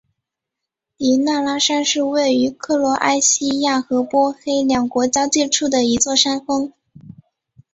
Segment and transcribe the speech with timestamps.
[0.97, 6.73] 迪纳拉山是位于克罗埃西亚和波黑两国交界处的一座山峰。